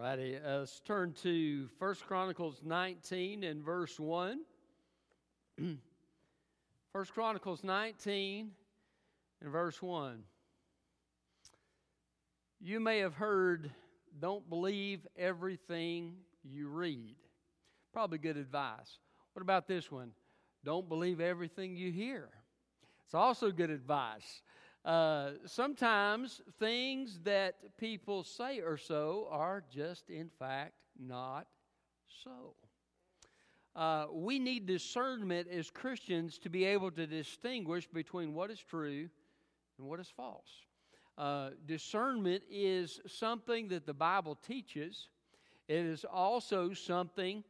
[0.00, 0.36] righty.
[0.36, 4.40] Uh, let's turn to First Chronicles 19 and verse 1.
[6.94, 8.50] First Chronicles 19
[9.42, 10.22] and verse 1.
[12.62, 13.70] You may have heard,
[14.18, 16.14] don't believe everything
[16.44, 17.16] you read.
[17.92, 18.98] Probably good advice.
[19.34, 20.12] What about this one?
[20.64, 22.30] Don't believe everything you hear.
[23.04, 24.40] It's also good advice.
[24.84, 31.46] Uh, sometimes things that people say or so are just, in fact, not
[32.24, 32.54] so.
[33.76, 39.08] Uh, we need discernment as Christians to be able to distinguish between what is true
[39.78, 40.48] and what is false.
[41.16, 45.08] Uh, discernment is something that the Bible teaches,
[45.68, 47.44] it is also something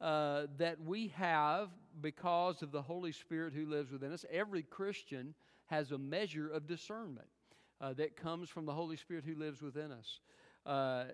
[0.00, 1.70] uh, that we have
[2.00, 4.24] because of the Holy Spirit who lives within us.
[4.30, 5.34] Every Christian
[5.72, 7.26] has a measure of discernment
[7.80, 10.20] uh, that comes from the Holy Spirit who lives within us.
[10.66, 11.04] Uh,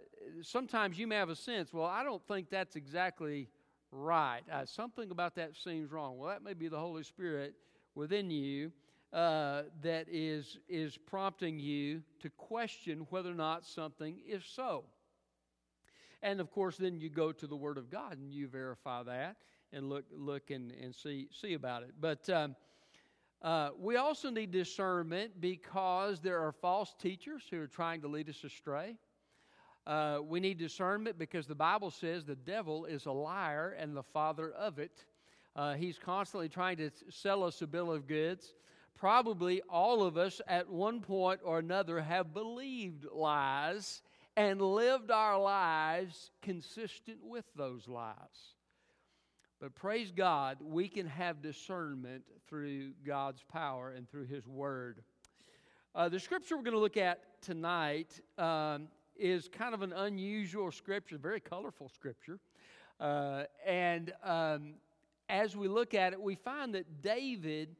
[0.42, 3.48] sometimes you may have a sense, well, I don't think that's exactly
[3.92, 4.42] right.
[4.52, 6.18] Uh, something about that seems wrong.
[6.18, 7.54] Well, that may be the Holy Spirit
[7.94, 8.72] within you
[9.12, 14.82] uh, that is, is prompting you to question whether or not something is so.
[16.20, 19.36] And of course, then you go to the Word of God and you verify that
[19.72, 21.92] and look, look and, and see, see about it.
[22.00, 22.56] But um,
[23.42, 28.28] uh, we also need discernment because there are false teachers who are trying to lead
[28.28, 28.96] us astray.
[29.86, 34.02] Uh, we need discernment because the Bible says the devil is a liar and the
[34.02, 35.04] father of it.
[35.54, 38.54] Uh, he's constantly trying to sell us a bill of goods.
[38.98, 44.02] Probably all of us at one point or another have believed lies
[44.36, 48.56] and lived our lives consistent with those lies.
[49.60, 55.02] But praise God, we can have discernment through God's power and through His Word.
[55.96, 58.86] Uh, the scripture we're going to look at tonight um,
[59.16, 62.38] is kind of an unusual scripture, very colorful scripture.
[63.00, 64.74] Uh, and um,
[65.28, 67.74] as we look at it, we find that David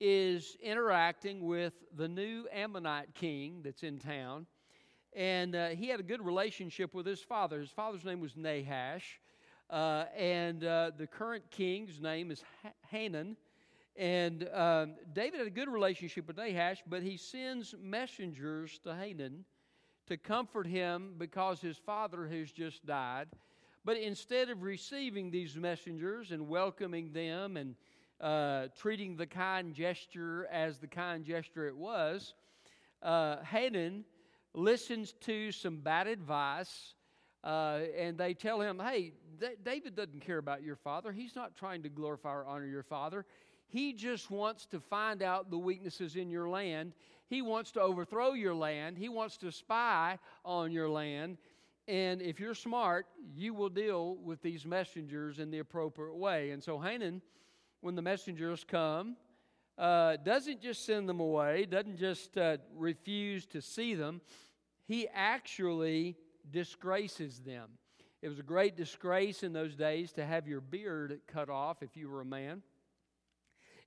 [0.00, 4.44] is interacting with the new Ammonite king that's in town.
[5.12, 7.60] And uh, he had a good relationship with his father.
[7.60, 9.20] His father's name was Nahash.
[9.68, 12.42] Uh, and uh, the current king's name is
[12.88, 13.36] Hanan.
[13.96, 19.44] And um, David had a good relationship with Nahash, but he sends messengers to Hanan
[20.06, 23.28] to comfort him because his father has just died.
[23.84, 27.74] But instead of receiving these messengers and welcoming them and
[28.20, 32.34] uh, treating the kind gesture as the kind gesture it was,
[33.02, 34.04] uh, Hanan
[34.54, 36.94] listens to some bad advice
[37.46, 41.12] uh, and they tell him, hey, D- David doesn't care about your father.
[41.12, 43.24] He's not trying to glorify or honor your father.
[43.68, 46.92] He just wants to find out the weaknesses in your land.
[47.28, 48.98] He wants to overthrow your land.
[48.98, 51.38] He wants to spy on your land.
[51.86, 56.50] And if you're smart, you will deal with these messengers in the appropriate way.
[56.50, 57.22] And so Hanan,
[57.80, 59.16] when the messengers come,
[59.78, 64.20] uh, doesn't just send them away, doesn't just uh, refuse to see them.
[64.88, 66.16] He actually
[66.50, 67.70] disgraces them.
[68.22, 71.96] It was a great disgrace in those days to have your beard cut off if
[71.96, 72.62] you were a man.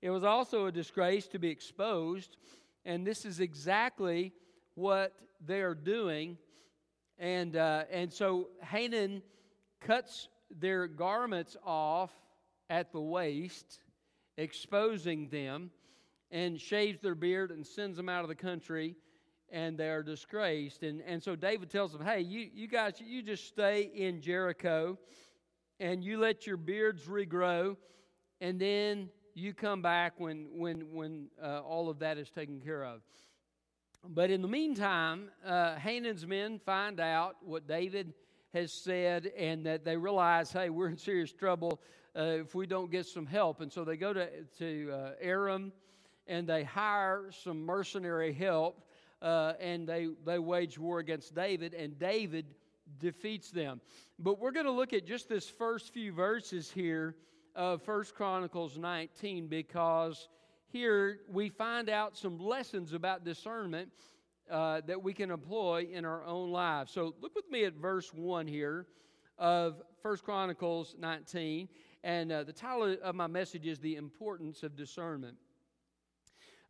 [0.02, 2.38] It was also a disgrace to be exposed,
[2.86, 4.34] and this is exactly
[4.76, 5.14] what
[5.46, 6.38] they are doing.
[7.18, 9.22] And, uh, and so Hanan
[9.82, 12.12] cuts their garments off
[12.70, 13.80] at the waist,
[14.38, 15.72] exposing them,
[16.32, 18.96] and shaves their beard and sends them out of the country
[19.52, 20.84] and they're disgraced.
[20.84, 24.98] And, and so David tells them, hey, you, you guys, you just stay in Jericho
[25.80, 27.78] and you let your beards regrow,
[28.42, 32.84] and then you come back when, when, when uh, all of that is taken care
[32.84, 33.02] of.
[34.08, 38.14] But in the meantime, uh, Hanan's men find out what David
[38.54, 41.80] has said and that they realize, hey, we're in serious trouble
[42.18, 43.62] uh, if we don't get some help.
[43.62, 44.28] And so they go to,
[44.58, 45.72] to uh, Aram
[46.28, 48.84] and they hire some mercenary help
[49.22, 52.46] uh, and they, they wage war against David, and David
[53.00, 53.82] defeats them.
[54.18, 57.16] But we're going to look at just this first few verses here
[57.56, 60.30] of First Chronicles 19 because
[60.68, 63.90] here we find out some lessons about discernment
[64.50, 66.92] uh, that we can employ in our own lives.
[66.92, 68.88] So look with me at verse 1 here
[69.38, 71.68] of First Chronicles 19.
[72.04, 75.36] And uh, the title of my message is The Importance of Discernment.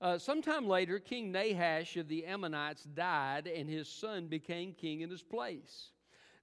[0.01, 5.09] Uh, sometime later, King Nahash of the Ammonites died, and his son became king in
[5.09, 5.91] his place.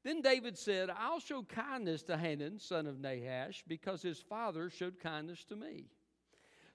[0.05, 5.01] Then David said, I'll show kindness to Hanan, son of Nahash, because his father showed
[5.01, 5.87] kindness to me.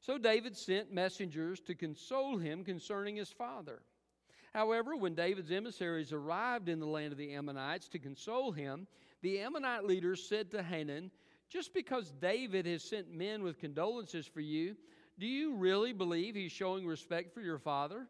[0.02, 3.84] So David sent messengers to console him concerning his father.
[4.54, 8.88] However, when David's emissaries arrived in the land of the Ammonites to console him,
[9.22, 11.12] the Ammonite leaders said to Hanan,
[11.48, 14.76] Just because David has sent men with condolences for you,
[15.22, 18.08] do you really believe he's showing respect for your father?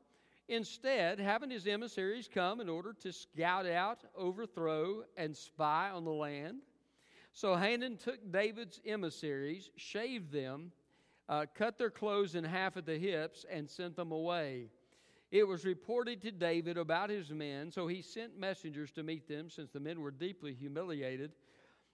[0.47, 6.11] Instead, having his emissaries come in order to scout out, overthrow, and spy on the
[6.11, 6.61] land.
[7.33, 10.71] So Hanan took David's emissaries, shaved them,
[11.27, 14.69] uh, cut their clothes in half at the hips, and sent them away.
[15.31, 19.49] It was reported to David about his men, so he sent messengers to meet them,
[19.49, 21.33] since the men were deeply humiliated.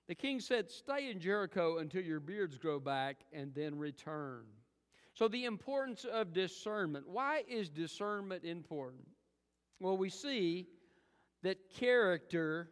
[0.07, 4.45] The king said, Stay in Jericho until your beards grow back, and then return.
[5.17, 7.07] So, the importance of discernment.
[7.09, 9.07] Why is discernment important?
[9.79, 10.67] Well, we see
[11.41, 12.69] that character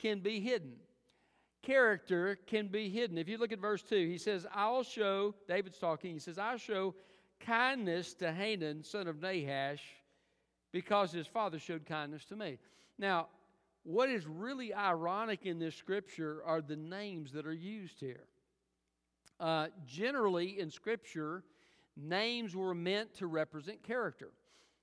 [0.00, 0.72] can be hidden.
[1.62, 3.16] Character can be hidden.
[3.16, 6.58] If you look at verse 2, he says, I'll show, David's talking, he says, I'll
[6.58, 6.96] show
[7.38, 9.84] kindness to Hanan, son of Nahash,
[10.72, 12.58] because his father showed kindness to me.
[12.98, 13.28] Now,
[13.84, 18.24] what is really ironic in this scripture are the names that are used here.
[19.38, 21.44] Uh, generally, in scripture,
[21.96, 24.30] names were meant to represent character.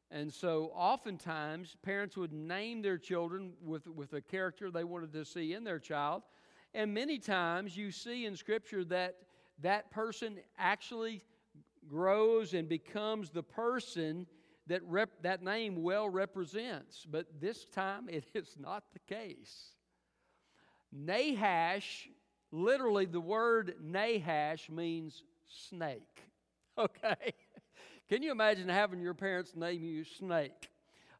[0.09, 5.23] And so, oftentimes, parents would name their children with, with a character they wanted to
[5.23, 6.23] see in their child.
[6.73, 9.15] And many times, you see in Scripture that
[9.61, 11.21] that person actually
[11.87, 14.27] grows and becomes the person
[14.67, 19.71] that rep- that name well represents, but this time it is not the case.
[20.91, 22.09] Nahash,
[22.51, 26.30] literally the word Nahash means snake.
[26.77, 27.33] Okay?
[28.09, 30.69] Can you imagine having your parents name you Snake?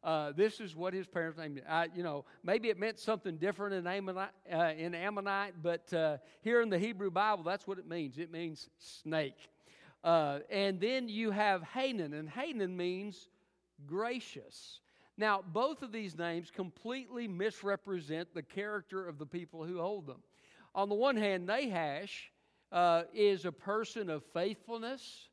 [0.04, 1.64] Uh, this is what his parents named it.
[1.68, 6.16] I, you know, maybe it meant something different in Ammonite, uh, in Ammonite but uh,
[6.40, 8.18] here in the Hebrew Bible, that's what it means.
[8.18, 9.36] It means snake.
[10.02, 13.28] Uh, and then you have Hanun, and Hanun means
[13.86, 14.80] gracious.
[15.16, 20.22] Now, both of these names completely misrepresent the character of the people who hold them.
[20.74, 22.32] On the one hand, Nahash
[22.72, 25.28] uh, is a person of faithfulness,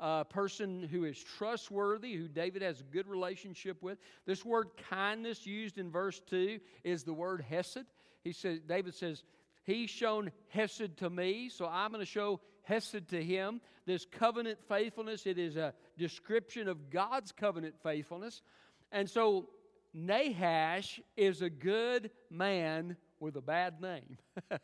[0.00, 3.98] a person who is trustworthy, who David has a good relationship with.
[4.26, 7.84] This word kindness used in verse 2 is the word hesed.
[8.24, 9.22] He says, David says,
[9.64, 13.60] He's shown hesed to me, so I'm going to show hesed to him.
[13.86, 18.40] This covenant faithfulness, it is a description of God's covenant faithfulness.
[18.90, 19.50] And so
[19.92, 24.16] Nahash is a good man with a bad name.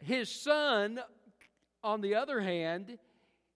[0.00, 1.00] His son,
[1.82, 2.98] on the other hand,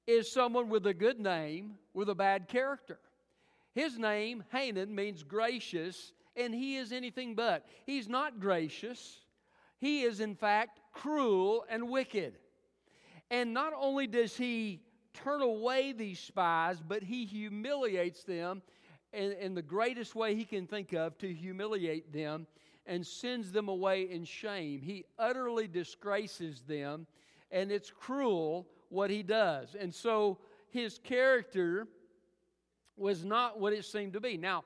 [0.06, 2.98] is someone with a good name with a bad character.
[3.74, 7.66] His name, Hanan, means gracious, and he is anything but.
[7.86, 9.20] He's not gracious,
[9.78, 12.34] he is, in fact, cruel and wicked.
[13.30, 14.80] And not only does he
[15.14, 18.62] turn away these spies, but he humiliates them
[19.12, 22.46] in, in, the greatest way he can think of to humiliate them
[22.86, 24.80] and sends them away in shame.
[24.80, 27.06] He utterly disgraces them,
[27.50, 29.74] and it's cruel what he does.
[29.78, 30.38] And so
[30.70, 31.86] his character
[32.96, 34.36] was not what it seemed to be.
[34.36, 34.64] Now,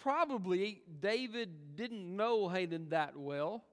[0.00, 3.64] probably David didn't know Hanun that well.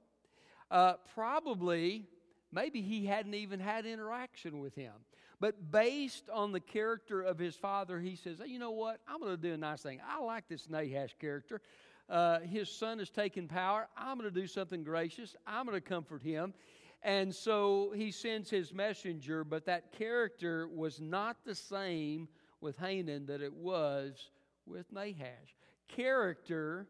[0.71, 2.07] Uh, probably
[2.51, 4.93] Maybe he hadn't even had interaction with him.
[5.39, 8.99] But based on the character of his father, he says, hey, You know what?
[9.07, 9.99] I'm going to do a nice thing.
[10.07, 11.61] I like this Nahash character.
[12.09, 13.87] Uh, his son has taken power.
[13.95, 15.35] I'm going to do something gracious.
[15.45, 16.53] I'm going to comfort him.
[17.01, 22.27] And so he sends his messenger, but that character was not the same
[22.61, 24.29] with Hanan that it was
[24.65, 25.55] with Nahash.
[25.87, 26.87] Character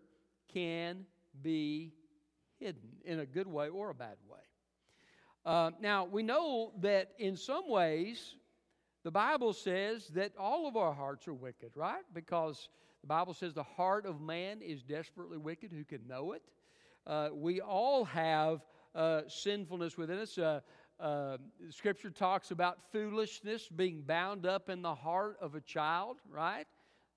[0.51, 1.05] can
[1.41, 1.93] be
[2.59, 4.39] hidden in a good way or a bad way.
[5.45, 8.35] Uh, now, we know that in some ways,
[9.03, 12.03] the Bible says that all of our hearts are wicked, right?
[12.13, 12.67] Because
[13.01, 15.71] the Bible says the heart of man is desperately wicked.
[15.71, 16.41] Who can know it?
[17.07, 18.61] Uh, we all have
[18.95, 20.37] uh, sinfulness within us.
[20.37, 20.61] Uh,
[20.99, 21.37] uh,
[21.69, 26.65] scripture talks about foolishness being bound up in the heart of a child, right?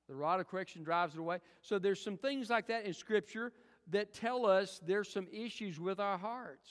[0.09, 1.39] The rod of correction drives it away.
[1.63, 3.53] So there's some things like that in Scripture
[3.91, 6.71] that tell us there's some issues with our hearts.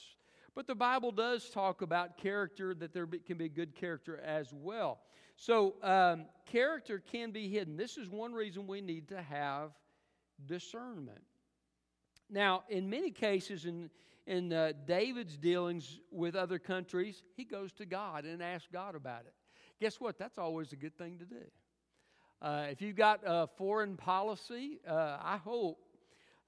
[0.54, 5.00] But the Bible does talk about character, that there can be good character as well.
[5.36, 7.76] So, um, character can be hidden.
[7.76, 9.70] This is one reason we need to have
[10.46, 11.22] discernment.
[12.30, 13.90] Now, in many cases, in,
[14.26, 19.22] in uh, David's dealings with other countries, he goes to God and asks God about
[19.22, 19.34] it.
[19.80, 20.18] Guess what?
[20.18, 21.42] That's always a good thing to do.
[22.40, 25.78] Uh, if you've got a foreign policy, uh, I hope,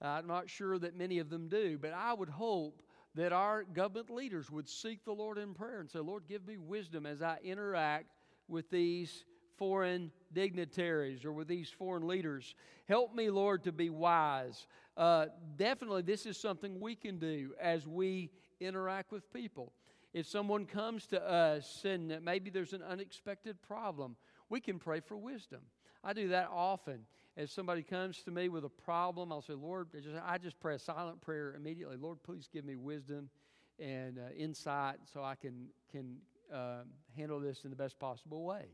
[0.00, 2.82] I'm not sure that many of them do, but I would hope
[3.14, 6.56] that our government leaders would seek the Lord in prayer and say, Lord, give me
[6.56, 8.06] wisdom as I interact
[8.48, 9.24] with these
[9.56, 12.54] foreign dignitaries or with these foreign leaders.
[12.86, 14.66] Help me, Lord, to be wise.
[14.96, 18.30] Uh, definitely, this is something we can do as we
[18.60, 19.72] interact with people.
[20.12, 24.16] If someone comes to us and maybe there's an unexpected problem,
[24.48, 25.60] we can pray for wisdom.
[26.04, 27.00] I do that often.
[27.36, 30.60] If somebody comes to me with a problem, I'll say, Lord, I just, I just
[30.60, 31.96] pray a silent prayer immediately.
[31.96, 33.28] Lord, please give me wisdom
[33.80, 36.18] and uh, insight so I can, can
[36.52, 36.82] uh,
[37.16, 38.66] handle this in the best possible way.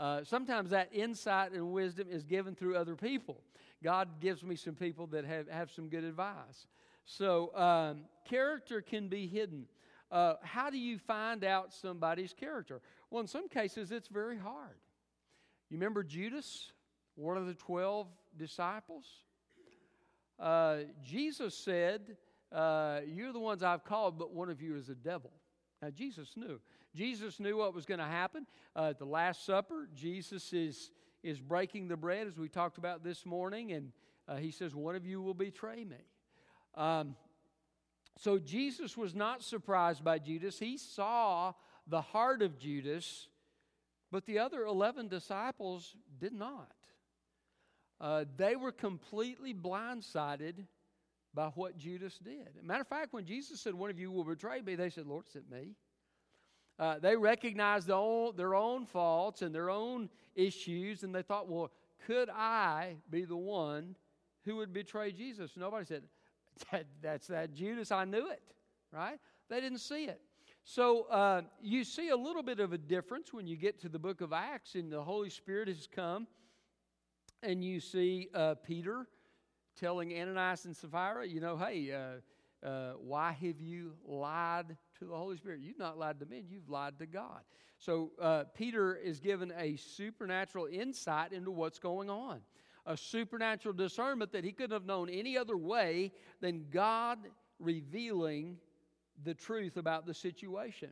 [0.00, 3.42] Uh, sometimes that insight and wisdom is given through other people.
[3.84, 6.66] God gives me some people that have, have some good advice.
[7.04, 9.66] So, um, character can be hidden.
[10.10, 12.80] Uh, how do you find out somebody's character?
[13.10, 14.78] Well, in some cases, it's very hard.
[15.68, 16.72] You remember Judas,
[17.14, 18.06] one of the 12
[18.38, 19.04] disciples?
[20.38, 22.16] Uh, Jesus said,
[22.50, 25.30] uh, You're the ones I've called, but one of you is a devil.
[25.82, 26.58] Now, Jesus knew.
[26.94, 28.46] Jesus knew what was going to happen.
[28.74, 30.90] Uh, at the Last Supper, Jesus is,
[31.22, 33.92] is breaking the bread, as we talked about this morning, and
[34.26, 35.96] uh, he says, One of you will betray me.
[36.74, 37.16] Um,
[38.18, 40.58] so Jesus was not surprised by Judas.
[40.58, 41.52] He saw
[41.86, 43.28] the heart of Judas,
[44.10, 46.72] but the other 11 disciples did not.
[48.00, 50.66] Uh, they were completely blindsided
[51.34, 52.48] by what Judas did.
[52.62, 55.26] matter of fact, when Jesus said, One of you will betray me, they said, Lord,
[55.32, 55.76] it's me.
[56.80, 61.46] Uh, they recognized their own, their own faults and their own issues, and they thought,
[61.46, 61.70] Well,
[62.06, 63.96] could I be the one
[64.46, 65.52] who would betray Jesus?
[65.58, 66.04] Nobody said,
[66.72, 67.92] that, That's that Judas.
[67.92, 68.42] I knew it,
[68.92, 69.18] right?
[69.50, 70.22] They didn't see it.
[70.64, 73.98] So uh, you see a little bit of a difference when you get to the
[73.98, 76.26] book of Acts and the Holy Spirit has come,
[77.42, 79.06] and you see uh, Peter
[79.78, 85.16] telling Ananias and Sapphira, you know, hey, uh, uh, why have you lied to the
[85.16, 85.60] Holy Spirit?
[85.60, 87.40] You've not lied to men, you've lied to God.
[87.78, 92.40] So uh, Peter is given a supernatural insight into what's going on,
[92.86, 97.18] a supernatural discernment that he couldn't have known any other way than God
[97.58, 98.56] revealing
[99.24, 100.90] the truth about the situation.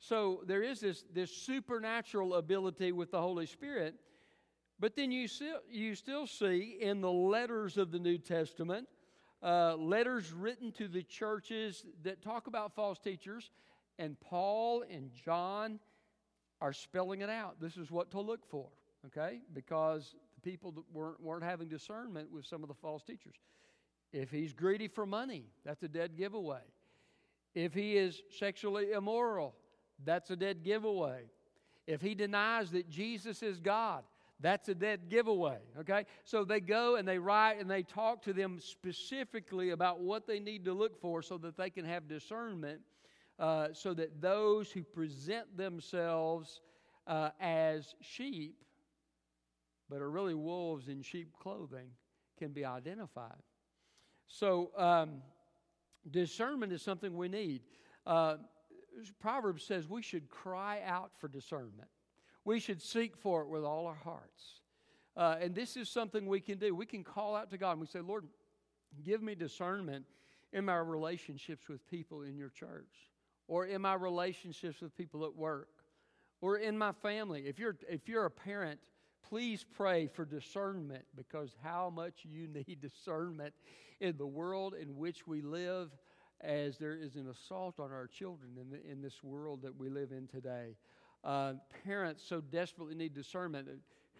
[0.00, 3.94] So there is this, this supernatural ability with the Holy Spirit
[4.80, 5.28] but then you
[5.68, 8.86] you still see in the letters of the New Testament,
[9.42, 13.50] uh, letters written to the churches that talk about false teachers,
[13.98, 15.78] and Paul and John
[16.60, 17.60] are spelling it out.
[17.60, 18.68] This is what to look for,
[19.06, 19.40] okay?
[19.54, 23.36] Because the people that weren't, weren't having discernment with some of the false teachers.
[24.12, 26.62] If he's greedy for money, that's a dead giveaway.
[27.54, 29.54] If he is sexually immoral,
[30.04, 31.24] that's a dead giveaway.
[31.86, 34.04] If he denies that Jesus is God,
[34.40, 36.04] that's a dead giveaway, okay?
[36.24, 40.38] So they go and they write and they talk to them specifically about what they
[40.38, 42.80] need to look for so that they can have discernment,
[43.38, 46.60] uh, so that those who present themselves
[47.06, 48.62] uh, as sheep,
[49.90, 51.88] but are really wolves in sheep clothing,
[52.38, 53.42] can be identified.
[54.28, 55.22] So, um,
[56.10, 57.62] discernment is something we need.
[58.06, 58.36] Uh,
[59.20, 61.88] Proverbs says we should cry out for discernment.
[62.48, 64.62] We should seek for it with all our hearts.
[65.14, 66.74] Uh, and this is something we can do.
[66.74, 68.24] We can call out to God and we say, Lord,
[69.04, 70.06] give me discernment
[70.54, 73.10] in my relationships with people in your church
[73.48, 75.68] or in my relationships with people at work
[76.40, 77.42] or in my family.
[77.46, 78.80] If you're, if you're a parent,
[79.28, 83.52] please pray for discernment because how much you need discernment
[84.00, 85.90] in the world in which we live
[86.40, 89.90] as there is an assault on our children in, the, in this world that we
[89.90, 90.76] live in today.
[91.24, 93.68] Uh, parents so desperately need discernment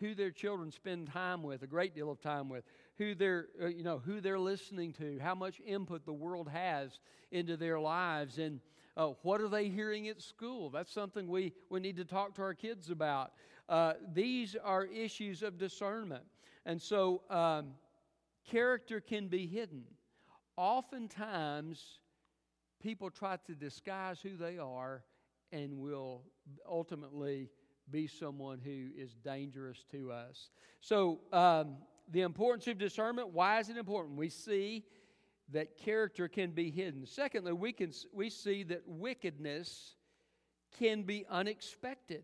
[0.01, 2.65] who their children spend time with, a great deal of time with,
[2.99, 7.01] who they're, uh, you know, who they're listening to, how much input the world has
[7.31, 8.61] into their lives, and
[8.97, 10.71] uh, what are they hearing at school?
[10.71, 13.33] That's something we, we need to talk to our kids about.
[13.69, 16.25] Uh, these are issues of discernment.
[16.67, 17.75] And so, um,
[18.51, 19.85] character can be hidden.
[20.57, 22.01] Oftentimes,
[22.83, 25.05] people try to disguise who they are
[25.53, 26.23] and will
[26.69, 27.49] ultimately
[27.91, 30.51] be someone who is dangerous to us.
[30.81, 31.77] So, um,
[32.11, 34.17] the importance of discernment why is it important?
[34.17, 34.85] We see
[35.51, 37.07] that character can be hidden.
[37.07, 39.95] Secondly, we, can, we see that wickedness
[40.79, 42.23] can be unexpected.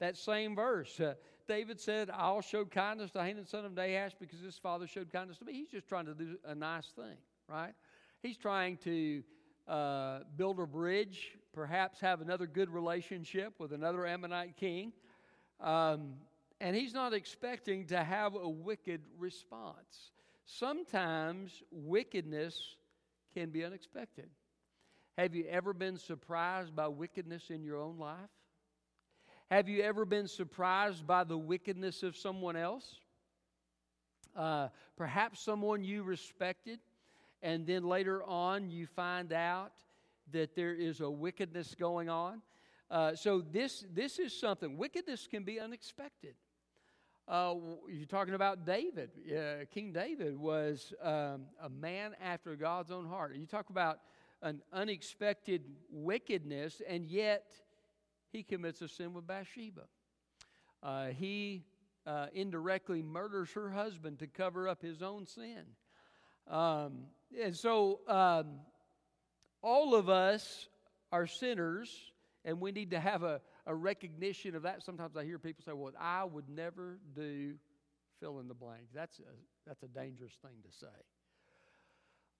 [0.00, 1.14] That same verse, uh,
[1.46, 5.38] David said, I'll show kindness to Hanan, son of Nahash, because his father showed kindness
[5.38, 5.52] to me.
[5.52, 7.16] He's just trying to do a nice thing,
[7.48, 7.74] right?
[8.22, 9.22] He's trying to
[9.68, 14.92] uh, build a bridge, perhaps have another good relationship with another Ammonite king.
[15.60, 16.14] Um,
[16.60, 20.12] and he's not expecting to have a wicked response.
[20.44, 22.76] Sometimes wickedness
[23.34, 24.28] can be unexpected.
[25.16, 28.30] Have you ever been surprised by wickedness in your own life?
[29.50, 32.96] Have you ever been surprised by the wickedness of someone else?
[34.34, 36.80] Uh, perhaps someone you respected,
[37.42, 39.72] and then later on you find out
[40.32, 42.42] that there is a wickedness going on.
[42.90, 44.76] Uh, so this this is something.
[44.76, 46.34] Wickedness can be unexpected.
[47.26, 47.54] Uh,
[47.90, 49.10] you're talking about David.
[49.26, 53.34] Uh, King David was um, a man after God's own heart.
[53.34, 54.00] You talk about
[54.42, 57.50] an unexpected wickedness, and yet
[58.30, 59.84] he commits a sin with Bathsheba.
[60.82, 61.64] Uh, he
[62.06, 65.64] uh, indirectly murders her husband to cover up his own sin.
[66.46, 67.04] Um,
[67.42, 68.60] and so, um,
[69.64, 70.68] all of us
[71.10, 72.12] are sinners,
[72.44, 74.84] and we need to have a, a recognition of that.
[74.84, 77.54] Sometimes I hear people say, Well, I would never do
[78.20, 78.84] fill in the blank.
[78.94, 79.22] That's a,
[79.66, 80.86] that's a dangerous thing to say.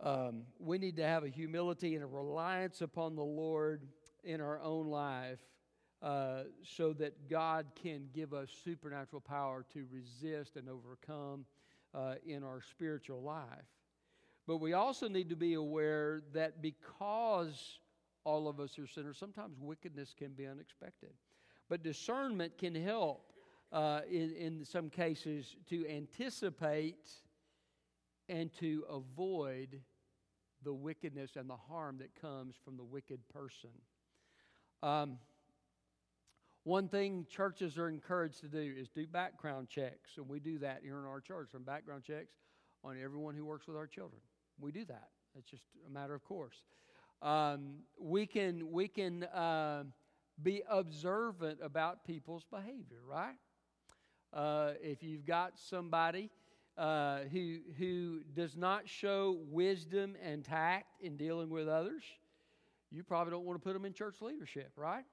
[0.00, 3.82] Um, we need to have a humility and a reliance upon the Lord
[4.22, 5.40] in our own life
[6.02, 11.46] uh, so that God can give us supernatural power to resist and overcome
[11.94, 13.46] uh, in our spiritual life.
[14.46, 17.78] But we also need to be aware that because
[18.24, 21.10] all of us are sinners, sometimes wickedness can be unexpected.
[21.68, 23.32] But discernment can help
[23.72, 27.10] uh, in, in some cases to anticipate
[28.28, 29.80] and to avoid
[30.62, 33.70] the wickedness and the harm that comes from the wicked person.
[34.82, 35.18] Um,
[36.64, 40.80] one thing churches are encouraged to do is do background checks, and we do that
[40.82, 41.48] here in our church.
[41.52, 42.32] Some background checks
[42.82, 44.20] on everyone who works with our children.
[44.60, 45.08] We do that.
[45.36, 46.56] It's just a matter of course.
[47.22, 49.84] Um, we can we can uh,
[50.42, 53.36] be observant about people's behavior, right?
[54.32, 56.30] Uh, if you've got somebody
[56.76, 62.02] uh, who who does not show wisdom and tact in dealing with others,
[62.90, 65.04] you probably don't want to put them in church leadership, right?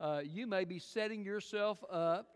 [0.00, 2.28] uh, you may be setting yourself up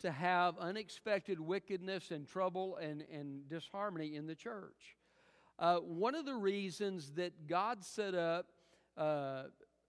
[0.00, 4.95] to have unexpected wickedness and trouble and, and disharmony in the church.
[5.58, 8.46] Uh, one of the reasons that God set up
[8.96, 9.44] uh,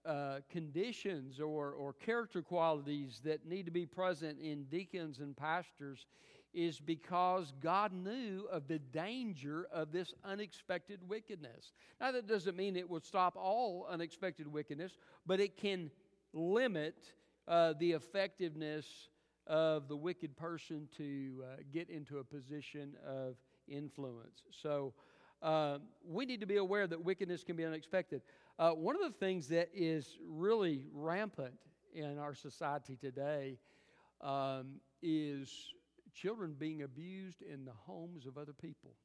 [0.06, 6.06] uh, conditions or, or character qualities that need to be present in deacons and pastors
[6.54, 11.74] is because God knew of the danger of this unexpected wickedness.
[12.00, 14.94] Now, that doesn't mean it will stop all unexpected wickedness,
[15.26, 15.91] but it can
[16.34, 17.13] limit
[17.48, 19.10] uh, the effectiveness
[19.46, 23.36] of the wicked person to uh, get into a position of
[23.68, 24.44] influence.
[24.52, 24.94] So
[25.41, 28.21] uh, we need to be aware that wickedness can be unexpected.
[28.58, 31.54] Uh, one of the things that is really rampant
[31.93, 33.58] in our society today
[34.21, 35.52] um, is
[36.13, 38.95] children being abused in the homes of other people.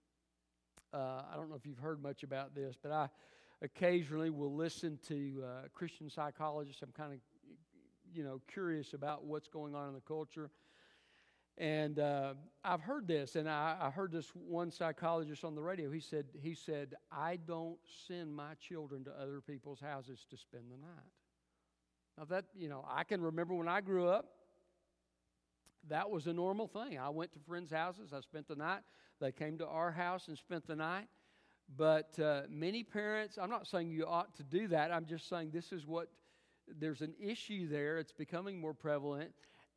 [0.94, 3.08] Uh, I don't know if you've heard much about this, but I
[3.62, 6.82] occasionally will listen to uh, Christian psychologists.
[6.82, 7.18] I'm kind of
[8.14, 10.50] you know, curious about what's going on in the culture.
[11.58, 12.34] And uh,
[12.64, 15.90] I've heard this, and I, I, heard this one psychologist on the radio.
[15.90, 20.64] He said, he said, I don't send my children to other people's houses to spend
[20.70, 21.12] the night.
[22.16, 24.30] Now that, you know, I can remember when I grew up,
[25.88, 26.98] that was a normal thing.
[26.98, 28.80] I went to friends' houses, I spent the night.
[29.20, 31.06] They came to our house and spent the night.
[31.76, 34.92] But uh, many parents, I'm not saying you ought to do that.
[34.92, 36.08] I'm just saying this is what
[36.78, 37.98] there's an issue there.
[37.98, 39.32] It's becoming more prevalent.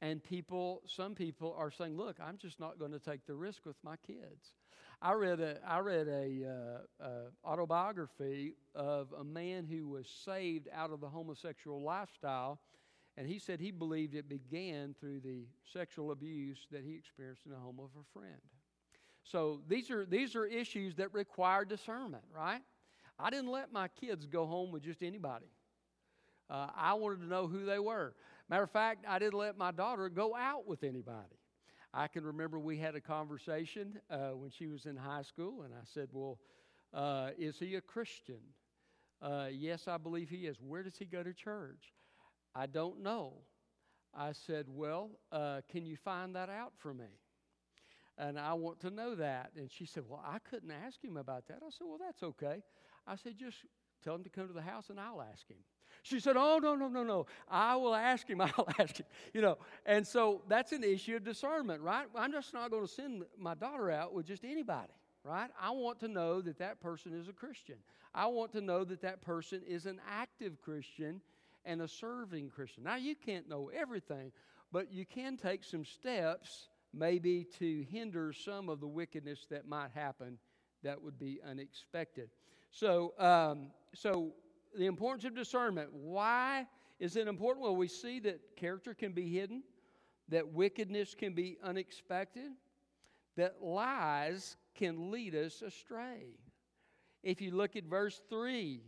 [0.06, 3.66] And people, some people are saying, look, I'm just not going to take the risk
[3.66, 4.54] with my kids.
[5.02, 7.10] I read a, I read a, uh, uh,
[7.44, 12.60] autobiography of a man who was saved out of the homosexual lifestyle,
[13.18, 17.52] and he said he believed it began through the sexual abuse that he experienced in
[17.54, 18.42] the home of a friend.
[19.24, 22.62] So these are these are issues that require discernment, right?
[23.18, 25.48] I didn't let my kids go home with just anybody.
[26.48, 28.14] Uh, I wanted to know who they were.
[28.50, 31.40] Matter of fact, I didn't let my daughter go out with anybody.
[31.94, 35.74] I can remember we had a conversation uh, when she was in high school, and
[35.74, 36.40] I said, Well,
[36.94, 38.42] uh, is he a Christian?
[39.22, 40.58] Uh, yes, I believe he is.
[40.60, 41.94] Where does he go to church?
[42.54, 43.34] I don't know.
[44.14, 47.20] I said, Well, uh, can you find that out for me?
[48.18, 49.52] And I want to know that.
[49.58, 51.60] And she said, Well, I couldn't ask him about that.
[51.66, 52.62] I said, Well, that's okay.
[53.08, 53.58] I said, Just
[54.04, 55.58] tell him to come to the house and I'll ask him.
[56.06, 57.26] She said, Oh, no, no, no, no.
[57.50, 58.40] I will ask him.
[58.42, 59.08] I'll ask him.
[59.34, 62.06] You know, and so that's an issue of discernment, right?
[62.16, 65.50] I'm just not going to send my daughter out with just anybody, right?
[65.60, 67.78] I want to know that that person is a Christian.
[68.14, 71.22] I want to know that that person is an active Christian
[71.66, 72.84] and a serving Christian.
[72.84, 74.32] Now, you can't know everything,
[74.72, 79.90] but you can take some steps maybe to hinder some of the wickedness that might
[79.96, 80.38] happen
[80.84, 82.30] that would be unexpected.
[82.70, 84.34] So, um, so
[84.78, 85.90] the importance of discernment.
[85.94, 86.68] Why
[87.00, 87.64] is it important?
[87.64, 89.64] Well, we see that character can be hidden,
[90.30, 92.52] that wickedness can be unexpected,
[93.36, 96.28] that lies can lead us astray.
[97.24, 98.82] If you look at verse 3,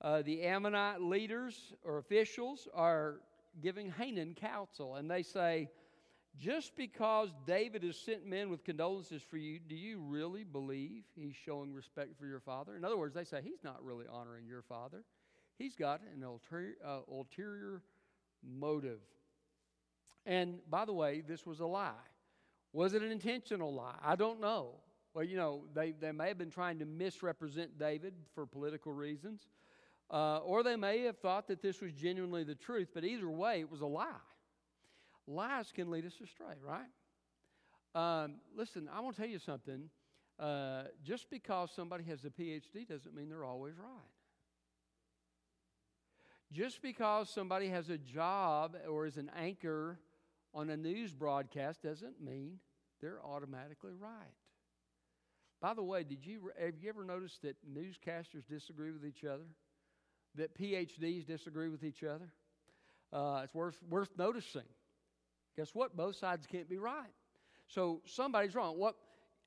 [0.00, 3.20] uh, the Ammonite leaders or officials are
[3.62, 5.68] giving Hanan counsel, and they say,
[6.38, 11.34] Just because David has sent men with condolences for you, do you really believe he's
[11.36, 12.76] showing respect for your father?
[12.76, 15.04] In other words, they say, He's not really honoring your father.
[15.58, 17.82] He's got an ulterior, uh, ulterior
[18.42, 18.98] motive.
[20.26, 21.92] And by the way, this was a lie.
[22.72, 23.94] Was it an intentional lie?
[24.02, 24.80] I don't know.
[25.14, 29.46] Well, you know, they, they may have been trying to misrepresent David for political reasons,
[30.10, 33.60] uh, or they may have thought that this was genuinely the truth, but either way,
[33.60, 34.08] it was a lie.
[35.26, 36.86] Lies can lead us astray, right?
[37.94, 39.88] Um, listen, I want to tell you something.
[40.38, 44.10] Uh, just because somebody has a PhD doesn't mean they're always right.
[46.52, 49.98] Just because somebody has a job or is an anchor
[50.52, 52.58] on a news broadcast doesn't mean
[53.00, 54.34] they're automatically right.
[55.60, 59.46] By the way, did you have you ever noticed that newscasters disagree with each other?
[60.34, 62.32] That PhDs disagree with each other?
[63.12, 64.66] Uh, it's worth worth noticing.
[65.56, 65.96] Guess what?
[65.96, 67.12] Both sides can't be right.
[67.68, 68.78] So somebody's wrong.
[68.78, 68.96] What?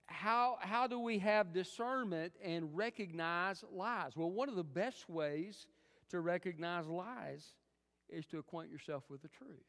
[0.05, 4.15] How how do we have discernment and recognize lies?
[4.15, 5.67] Well, one of the best ways
[6.09, 7.53] to recognize lies
[8.09, 9.65] is to acquaint yourself with the truth.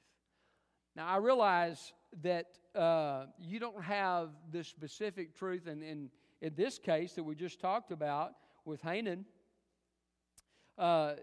[0.95, 6.79] Now, I realize that uh, you don't have the specific truth, and, and in this
[6.79, 8.33] case that we just talked about
[8.65, 9.25] with Hanan,
[10.77, 11.15] uh,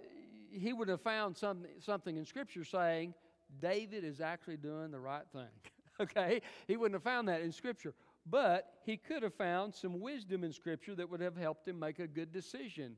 [0.51, 3.13] he would have found some, something in Scripture saying
[3.61, 5.47] David is actually doing the right thing.
[5.99, 6.41] okay?
[6.67, 7.93] He wouldn't have found that in Scripture.
[8.27, 11.99] But he could have found some wisdom in Scripture that would have helped him make
[11.99, 12.97] a good decision.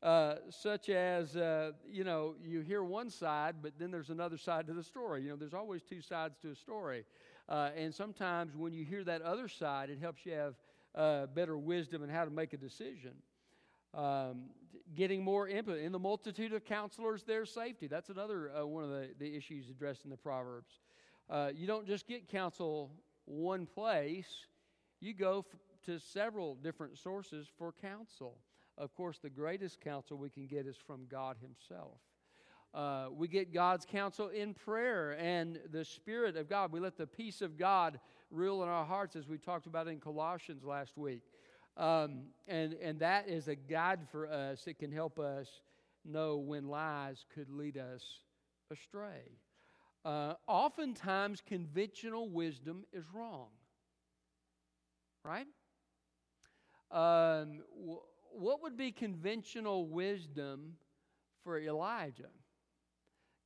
[0.00, 4.68] Uh, such as, uh, you know, you hear one side, but then there's another side
[4.68, 5.22] to the story.
[5.22, 7.04] You know, there's always two sides to a story.
[7.48, 10.54] Uh, and sometimes when you hear that other side, it helps you have
[10.94, 13.10] uh, better wisdom and how to make a decision.
[13.94, 14.50] Um,
[14.94, 15.80] getting more input.
[15.80, 17.86] In the multitude of counselors, there's safety.
[17.86, 20.80] That's another uh, one of the, the issues addressed in the Proverbs.
[21.28, 22.90] Uh, you don't just get counsel
[23.26, 24.46] one place,
[25.00, 28.38] you go f- to several different sources for counsel.
[28.78, 31.98] Of course, the greatest counsel we can get is from God Himself.
[32.72, 36.72] Uh, we get God's counsel in prayer and the Spirit of God.
[36.72, 37.98] We let the peace of God
[38.30, 41.22] rule in our hearts, as we talked about in Colossians last week.
[41.78, 44.66] Um, and, and that is a guide for us.
[44.66, 45.48] It can help us
[46.04, 48.02] know when lies could lead us
[48.72, 49.38] astray.
[50.04, 53.48] Uh, oftentimes, conventional wisdom is wrong.
[55.24, 55.46] Right?
[56.90, 57.60] Um,
[58.32, 60.74] what would be conventional wisdom
[61.44, 62.30] for Elijah?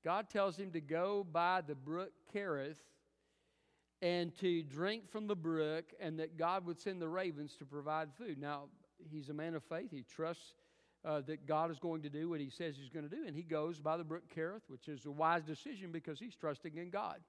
[0.04, 2.78] God tells him to go by the brook Kerith
[4.02, 8.08] and to drink from the brook, and that God would send the ravens to provide
[8.18, 8.36] food.
[8.38, 8.64] Now,
[9.10, 9.90] he's a man of faith.
[9.92, 10.54] He trusts
[11.04, 13.34] uh, that God is going to do what he says he's going to do, and
[13.34, 16.90] he goes by the brook Kerith, which is a wise decision because he's trusting in
[16.90, 17.20] God.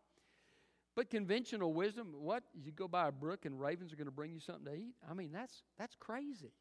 [0.95, 2.43] But conventional wisdom, what?
[2.53, 4.95] You go by a brook and ravens are going to bring you something to eat?
[5.09, 6.51] I mean, that's, that's crazy.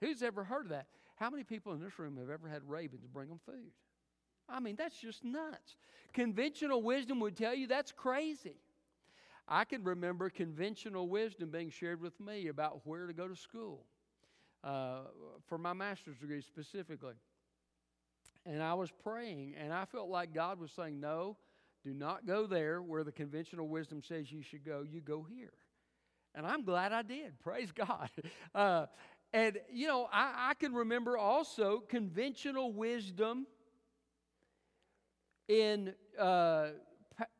[0.00, 0.86] Who's ever heard of that?
[1.16, 3.72] How many people in this room have ever had ravens bring them food?
[4.48, 5.76] I mean, that's just nuts.
[6.12, 8.56] Conventional wisdom would tell you that's crazy.
[9.52, 13.84] I can remember conventional wisdom being shared with me about where to go to school
[14.64, 15.00] uh,
[15.46, 17.16] for my master's degree specifically.
[18.46, 21.36] And I was praying, and I felt like God was saying, No,
[21.84, 24.86] do not go there where the conventional wisdom says you should go.
[24.90, 25.52] You go here.
[26.34, 27.38] And I'm glad I did.
[27.44, 28.08] Praise God.
[28.54, 28.86] Uh,
[29.34, 33.46] and, you know, I, I can remember also conventional wisdom
[35.48, 35.92] in.
[36.18, 36.68] Uh,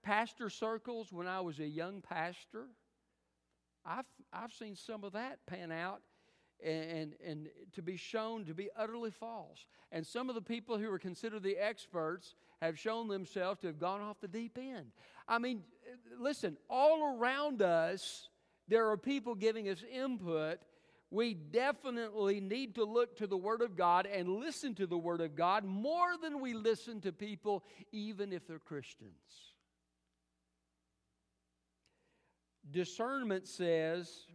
[0.03, 2.67] pastor circles when I was a young pastor.
[3.85, 6.03] I've, I've seen some of that pan out
[6.65, 9.67] and, and, and to be shown to be utterly false.
[9.91, 13.79] And some of the people who are considered the experts have shown themselves to have
[13.79, 14.93] gone off the deep end.
[15.27, 15.63] I mean,
[16.19, 18.29] listen, all around us,
[18.69, 20.61] there are people giving us input.
[21.11, 25.21] We definitely need to look to the Word of God and listen to the Word
[25.21, 29.52] of God more than we listen to people, even if they're Christians.
[32.71, 34.27] Discernment says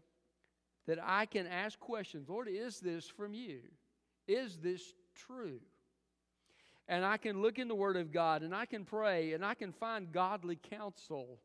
[0.88, 3.60] that I can ask questions Lord, is this from you?
[4.28, 5.60] Is this true?
[6.90, 9.54] And I can look in the Word of God and I can pray and I
[9.54, 11.40] can find godly counsel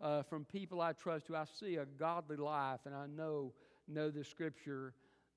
[0.00, 3.52] uh, from people I trust who I see a godly life and I know
[3.86, 4.94] know the Scripture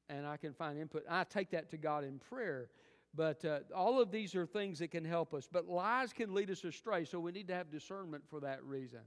[0.09, 1.03] and I can find input.
[1.09, 2.69] I take that to God in prayer.
[3.13, 5.47] But uh, all of these are things that can help us.
[5.51, 9.01] But lies can lead us astray, so we need to have discernment for that reason.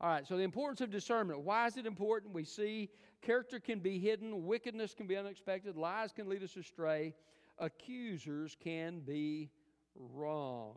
[0.00, 1.40] All right, so the importance of discernment.
[1.40, 2.32] Why is it important?
[2.32, 2.88] We see
[3.20, 7.14] character can be hidden, wickedness can be unexpected, lies can lead us astray,
[7.58, 9.50] accusers can be
[9.96, 10.74] wrong.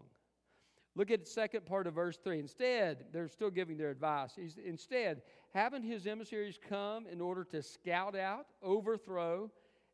[0.96, 2.40] Look at the second part of verse 3.
[2.40, 4.34] Instead, they're still giving their advice.
[4.36, 5.22] He's, instead,
[5.54, 9.50] haven't his emissaries come in order to scout out, overthrow,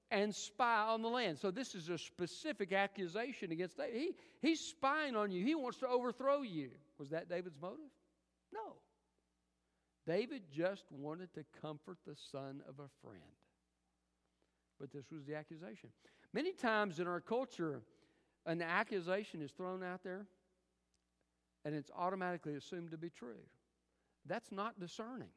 [0.09, 1.37] and spy on the land?
[1.37, 3.93] So, this is a specific accusation against David.
[3.93, 4.11] He,
[4.41, 6.69] he's spying on you, he wants to overthrow you.
[6.97, 7.91] Was that David's motive?
[8.51, 8.77] No.
[10.07, 13.21] David just wanted to comfort the son of a friend.
[14.79, 15.89] But this was the accusation.
[16.33, 17.81] Many times in our culture,
[18.45, 20.25] an accusation is thrown out there
[21.65, 23.41] and it's automatically assumed to be true.
[24.25, 25.29] That's not discerning.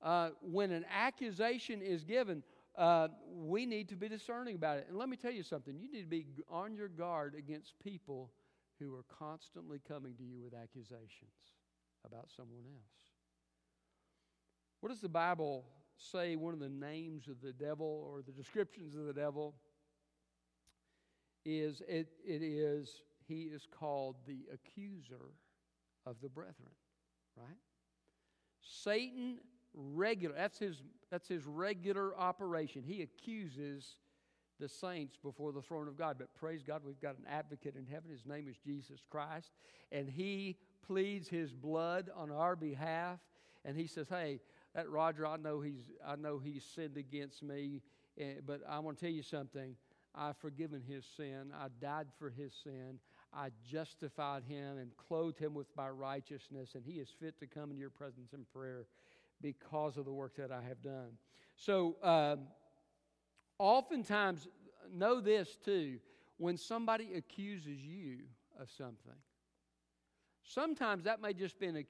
[0.00, 2.42] Uh, when an accusation is given,
[2.76, 4.86] uh, we need to be discerning about it.
[4.88, 8.30] And let me tell you something you need to be on your guard against people
[8.78, 11.57] who are constantly coming to you with accusations
[12.04, 12.98] about someone else.
[14.80, 15.64] What does the Bible
[15.96, 19.54] say one of the names of the devil or the descriptions of the devil
[21.44, 25.32] is it, it is he is called the accuser
[26.06, 26.70] of the brethren,
[27.36, 27.58] right?
[28.60, 29.38] Satan
[29.74, 32.82] regular that's his that's his regular operation.
[32.82, 33.96] He accuses
[34.60, 36.16] the saints before the throne of God.
[36.18, 38.10] But praise God, we've got an advocate in heaven.
[38.10, 39.52] His name is Jesus Christ,
[39.92, 43.18] and he pleads his blood on our behalf.
[43.64, 44.40] And he says, "Hey,
[44.74, 47.82] that Roger, I know he's I know he's sinned against me,
[48.16, 49.76] eh, but I want to tell you something.
[50.14, 51.52] I've forgiven his sin.
[51.54, 52.98] I died for his sin.
[53.32, 57.70] I justified him and clothed him with my righteousness, and he is fit to come
[57.70, 58.86] into your presence in prayer
[59.40, 61.18] because of the work that I have done.
[61.56, 62.48] So, um,
[63.58, 64.48] oftentimes,
[64.92, 65.98] know this too
[66.38, 68.20] when somebody accuses you
[68.58, 69.12] of something,
[70.48, 71.84] sometimes that may just be an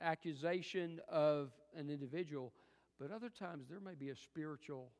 [0.00, 2.52] accusation of an individual,
[2.98, 4.90] but other times there may be a spiritual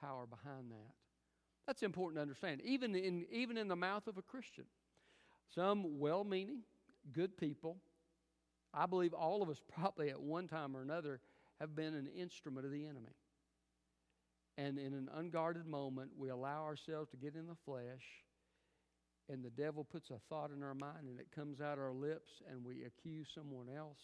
[0.00, 0.94] power behind that.
[1.66, 4.64] That's important to understand, even in, even in the mouth of a Christian.
[5.54, 6.60] Some well meaning,
[7.12, 7.76] good people.
[8.72, 11.20] I believe all of us probably at one time or another
[11.60, 13.14] have been an instrument of the enemy.
[14.56, 18.04] And in an unguarded moment, we allow ourselves to get in the flesh,
[19.30, 22.30] and the devil puts a thought in our mind, and it comes out our lips,
[22.50, 24.02] and we accuse someone else.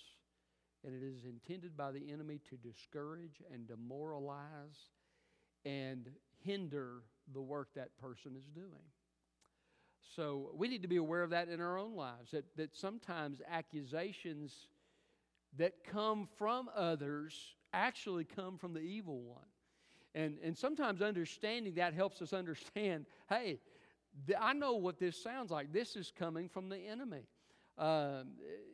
[0.85, 4.89] And it is intended by the enemy to discourage and demoralize
[5.67, 6.09] and
[6.43, 7.03] hinder
[7.35, 8.89] the work that person is doing.
[10.17, 13.43] So we need to be aware of that in our own lives, that, that sometimes
[13.49, 14.55] accusations
[15.59, 17.35] that come from others
[17.73, 19.45] actually come from the evil one.
[20.15, 23.61] And, and sometimes understanding that helps us understand hey,
[24.27, 25.73] th- I know what this sounds like.
[25.73, 27.27] This is coming from the enemy.
[27.79, 28.25] Uh,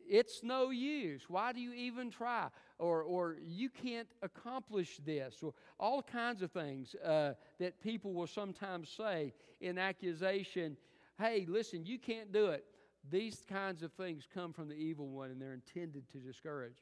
[0.08, 1.22] it's no use.
[1.28, 2.48] Why do you even try?
[2.78, 8.26] Or, or you can't accomplish this, or all kinds of things uh, that people will
[8.26, 10.76] sometimes say in accusation
[11.18, 12.64] hey, listen, you can't do it.
[13.10, 16.76] These kinds of things come from the evil one and they're intended to discourage.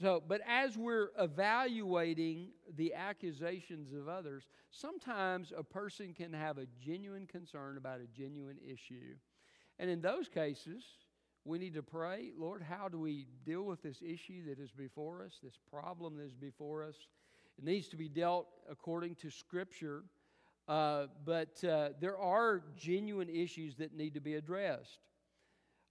[0.00, 6.66] So, but as we're evaluating the accusations of others, sometimes a person can have a
[6.82, 9.16] genuine concern about a genuine issue.
[9.78, 10.82] And in those cases,
[11.44, 15.22] we need to pray, Lord, how do we deal with this issue that is before
[15.22, 16.96] us, this problem that is before us?
[17.58, 20.04] It needs to be dealt according to Scripture.
[20.66, 25.00] Uh, but uh, there are genuine issues that need to be addressed.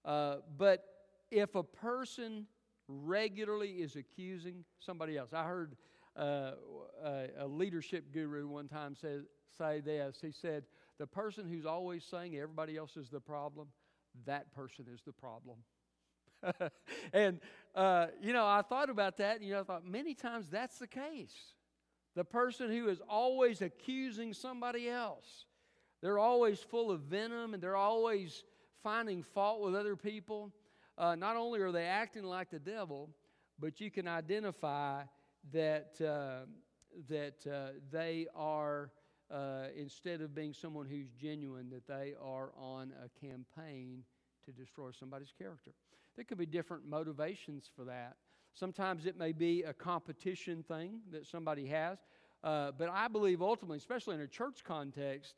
[0.03, 0.83] Uh, but
[1.29, 2.47] if a person
[2.89, 5.75] regularly is accusing somebody else, I heard
[6.17, 6.51] uh,
[7.39, 9.19] a leadership guru one time say,
[9.57, 10.17] say this.
[10.21, 10.63] He said,
[10.97, 13.67] The person who's always saying everybody else is the problem,
[14.25, 15.57] that person is the problem.
[17.13, 17.39] and,
[17.75, 20.79] uh, you know, I thought about that, and, you know, I thought many times that's
[20.79, 21.35] the case
[22.15, 25.45] the person who is always accusing somebody else.
[26.01, 28.43] They're always full of venom and they're always
[28.83, 30.51] finding fault with other people.
[30.99, 33.09] Uh, not only are they acting like the devil,
[33.57, 35.01] but you can identify
[35.53, 36.45] that, uh,
[37.07, 38.91] that uh, they are,
[39.31, 44.03] uh, instead of being someone who's genuine, that they are on a campaign
[44.45, 45.71] to destroy somebody's character.
[46.17, 48.17] There could be different motivations for that.
[48.53, 51.99] Sometimes it may be a competition thing that somebody has.
[52.43, 55.35] Uh, but I believe ultimately, especially in a church context,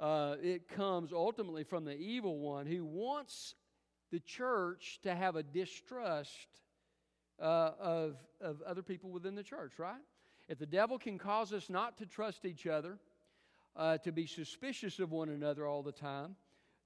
[0.00, 3.54] uh, it comes ultimately from the evil one who wants
[4.10, 6.48] the church to have a distrust
[7.40, 10.00] uh, of, of other people within the church, right?
[10.48, 12.98] If the devil can cause us not to trust each other,
[13.74, 16.36] uh, to be suspicious of one another all the time,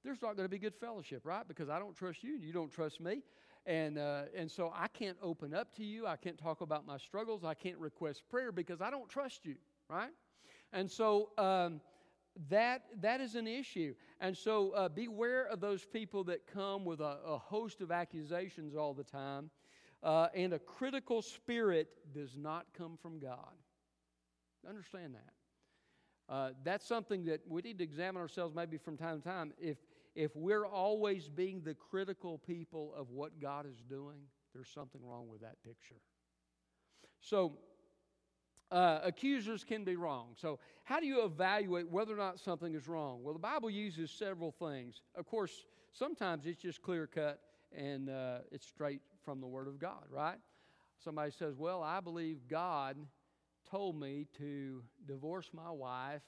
[0.03, 1.47] there's not going to be good fellowship, right?
[1.47, 3.23] Because I don't trust you and you don't trust me.
[3.67, 6.07] And, uh, and so I can't open up to you.
[6.07, 7.45] I can't talk about my struggles.
[7.45, 9.57] I can't request prayer because I don't trust you,
[9.89, 10.11] right?
[10.73, 11.81] And so um,
[12.49, 13.95] that, that is an issue.
[14.21, 18.75] And so uh, beware of those people that come with a, a host of accusations
[18.75, 19.51] all the time.
[20.03, 23.55] Uh, and a critical spirit does not come from God.
[24.67, 26.35] Understand that.
[26.35, 29.53] Uh, that's something that we need to examine ourselves maybe from time to time.
[29.59, 29.79] If,
[30.15, 34.21] if we're always being the critical people of what God is doing,
[34.55, 36.01] there's something wrong with that picture.
[37.21, 37.59] So,
[38.71, 40.29] uh, accusers can be wrong.
[40.37, 43.23] So, how do you evaluate whether or not something is wrong?
[43.23, 45.03] Well, the Bible uses several things.
[45.17, 47.41] Of course, sometimes it's just clear cut
[47.77, 50.39] and uh, it's straight from the Word of God, right?
[51.03, 52.97] Somebody says, Well, I believe God
[53.71, 56.23] told me to divorce my wife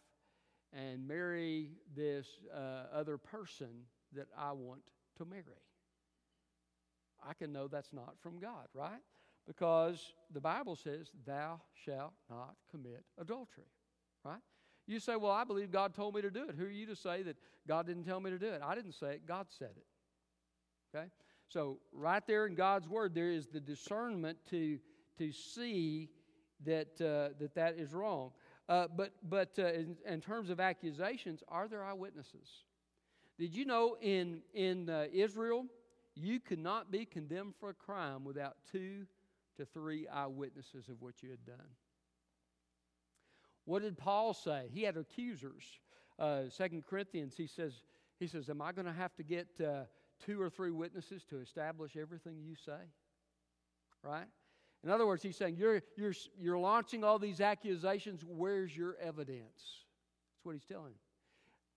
[0.72, 3.68] and marry this uh, other person
[4.14, 4.82] that I want
[5.18, 5.42] to marry.
[7.24, 9.00] I can know that's not from God, right?
[9.46, 13.64] Because the Bible says, Thou shalt not commit adultery,
[14.24, 14.40] right?
[14.86, 16.54] You say, Well, I believe God told me to do it.
[16.56, 18.60] Who are you to say that God didn't tell me to do it?
[18.64, 20.96] I didn't say it, God said it.
[20.96, 21.06] Okay?
[21.48, 24.78] So, right there in God's Word, there is the discernment to,
[25.18, 26.08] to see
[26.64, 28.30] that, uh, that that is wrong.
[28.68, 32.64] Uh, but but uh, in, in, terms of accusations, are there eyewitnesses?
[33.38, 35.66] Did you know in, in uh, Israel,
[36.14, 39.06] you could not be condemned for a crime without two
[39.56, 41.68] to three eyewitnesses of what you had done?
[43.64, 44.68] What did Paul say?
[44.72, 45.64] He had accusers.
[46.18, 47.72] Uh, Second Corinthians, he says,
[48.18, 49.84] he says, Am I going to have to get uh,
[50.24, 52.80] two or three witnesses to establish everything you say?
[54.02, 54.26] Right?
[54.84, 58.24] In other words, he's saying, you're, you're, you're launching all these accusations.
[58.26, 59.46] Where's your evidence?
[59.56, 60.94] That's what he's telling.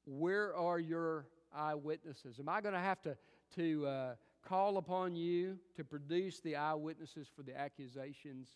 [0.06, 2.40] Where are your eyewitnesses?
[2.40, 3.16] Am I going to have to,
[3.58, 8.50] to uh, call upon you to produce the eyewitnesses for the accusations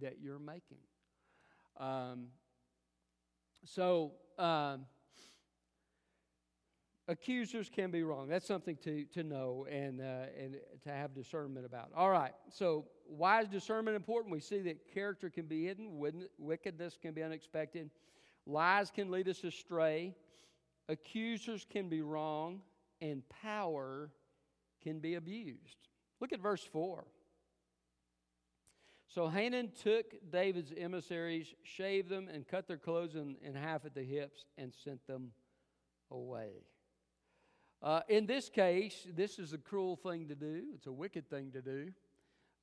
[0.00, 0.78] that you're making?
[1.78, 2.28] Um,
[3.64, 4.86] so, um,
[7.10, 8.28] accusers can be wrong.
[8.28, 11.90] That's something to, to know and, uh, and to have discernment about.
[11.94, 14.32] All right, so why is discernment important?
[14.32, 16.00] We see that character can be hidden,
[16.38, 17.90] wickedness can be unexpected,
[18.46, 20.14] lies can lead us astray,
[20.88, 22.60] accusers can be wrong,
[23.00, 24.10] and power
[24.82, 25.88] can be abused.
[26.20, 27.04] Look at verse 4.
[29.08, 33.94] So Hanun took David's emissaries, shaved them, and cut their clothes in, in half at
[33.94, 35.32] the hips, and sent them
[36.10, 36.64] away.
[37.82, 40.62] Uh, in this case, this is a cruel thing to do.
[40.74, 41.90] It's a wicked thing to do.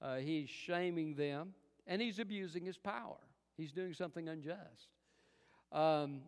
[0.01, 1.53] Uh, he's shaming them,
[1.85, 3.17] and he's abusing his power.
[3.57, 4.89] He's doing something unjust.
[5.71, 6.21] Um,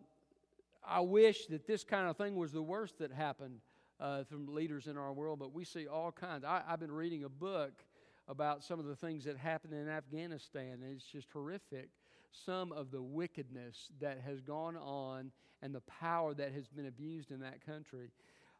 [0.86, 3.60] I wish that this kind of thing was the worst that happened
[4.00, 6.44] uh, from leaders in our world, but we see all kinds.
[6.44, 7.72] I, I've been reading a book
[8.28, 11.90] about some of the things that happened in Afghanistan, and it's just horrific.
[12.32, 15.32] Some of the wickedness that has gone on
[15.62, 18.10] and the power that has been abused in that country.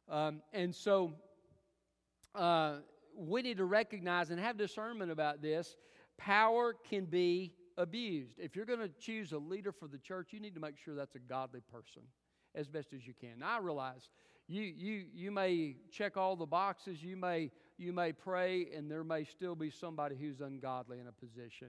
[0.09, 1.13] Um, and so
[2.35, 2.79] uh,
[3.17, 5.77] we need to recognize and have discernment about this.
[6.19, 8.39] Power can be abused.
[8.39, 10.95] If you're going to choose a leader for the church, you need to make sure
[10.95, 12.03] that's a godly person
[12.55, 13.39] as best as you can.
[13.39, 14.09] Now, I realize
[14.51, 19.05] you, you, you may check all the boxes, you may, you may pray, and there
[19.05, 21.69] may still be somebody who's ungodly in a position.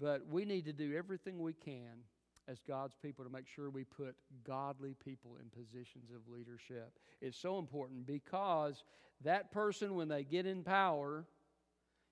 [0.00, 2.02] But we need to do everything we can
[2.48, 6.98] as God's people to make sure we put godly people in positions of leadership.
[7.20, 8.82] It's so important because
[9.22, 11.24] that person, when they get in power,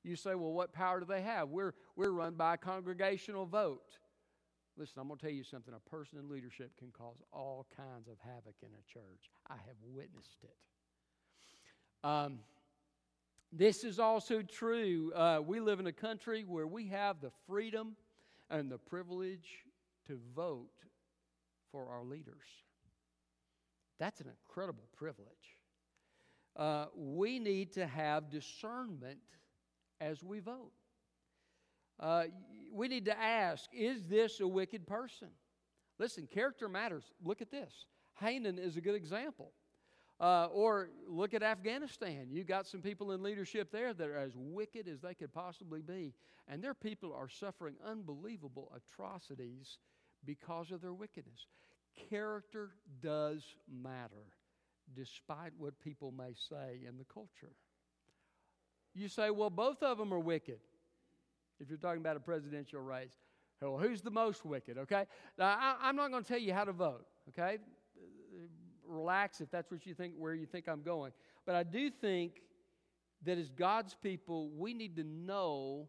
[0.05, 1.49] you say, well, what power do they have?
[1.49, 3.99] We're, we're run by a congregational vote.
[4.81, 5.75] Listen, I'm going to tell you something.
[5.75, 9.29] A person in leadership can cause all kinds of havoc in a church.
[9.47, 10.57] I have witnessed it.
[12.03, 12.39] Um,
[13.53, 15.13] this is also true.
[15.15, 17.95] Uh, we live in a country where we have the freedom
[18.49, 19.67] and the privilege
[20.07, 20.71] to vote
[21.71, 22.47] for our leaders.
[23.99, 25.29] That's an incredible privilege.
[26.57, 29.21] Uh, we need to have discernment
[30.01, 30.73] as we vote.
[32.01, 32.25] Uh,
[32.73, 35.29] we need to ask is this a wicked person?
[35.99, 37.05] Listen, character matters.
[37.23, 37.85] Look at this.
[38.15, 39.53] Hanun is a good example.
[40.19, 42.27] Uh, or look at Afghanistan.
[42.31, 45.81] You got some people in leadership there that are as wicked as they could possibly
[45.81, 46.13] be,
[46.47, 49.79] and their people are suffering unbelievable atrocities
[50.27, 51.47] because of their wickedness.
[52.11, 52.71] Character
[53.03, 54.27] does matter,
[54.95, 57.55] despite what people may say in the culture.
[58.95, 60.59] You say, well, both of them are wicked.
[61.61, 63.13] If you're talking about a presidential race,
[63.61, 64.79] Well, who's the most wicked?
[64.79, 65.05] Okay.
[65.39, 67.07] Now, I, am not going to tell you how to vote.
[67.29, 67.59] Okay.
[68.87, 71.13] Relax if that's what you think, where you think I'm going.
[71.47, 72.41] But I do think
[73.25, 75.89] that as God's people, we need to know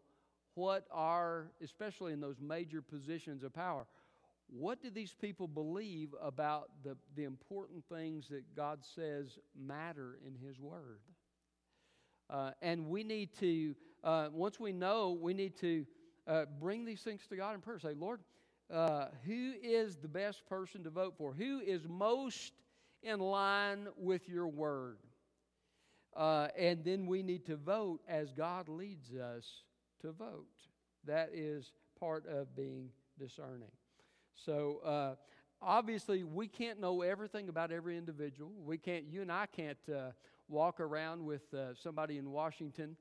[0.54, 3.86] what are, especially in those major positions of power,
[4.48, 10.34] what do these people believe about the, the important things that God says matter in
[10.46, 11.00] His Word?
[12.28, 15.86] Uh, and we need to, uh, once we know, we need to
[16.26, 17.78] uh, bring these things to God in prayer.
[17.78, 18.20] Say, Lord,
[18.72, 21.32] uh, who is the best person to vote for?
[21.32, 22.52] Who is most
[23.02, 24.98] in line with your Word?
[26.16, 29.46] Uh, and then we need to vote as God leads us
[30.00, 30.46] to vote.
[31.04, 33.70] That is part of being discerning.
[34.34, 35.14] So, uh,
[35.60, 38.50] obviously, we can't know everything about every individual.
[38.64, 40.10] We can't, you and I can't uh,
[40.48, 41.42] walk around with
[41.80, 42.96] somebody in Washington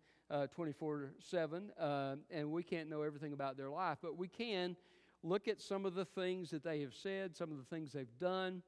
[0.48, 4.76] 24 7, uh, and we can't know everything about their life, but we can
[5.24, 8.20] look at some of the things that they have said, some of the things they've
[8.20, 8.62] done,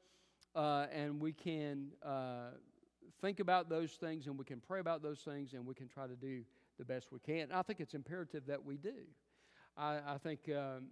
[0.55, 1.87] uh, and we can
[3.23, 6.05] think about those things and we can pray about those things and we can try
[6.05, 6.43] to do
[6.77, 7.53] the best we can.
[7.53, 8.95] I think it's imperative that we do.
[9.77, 10.87] I, I think um,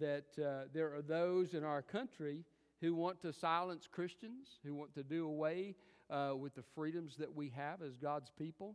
[0.00, 2.44] that uh, there are those in our country
[2.80, 5.76] who want to silence Christians, who want to do away
[6.10, 8.74] uh, with the freedoms that we have as God's people.